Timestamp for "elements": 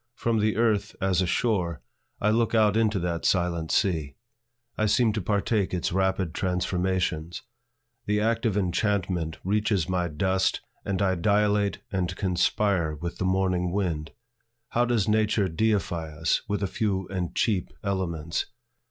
17.83-18.47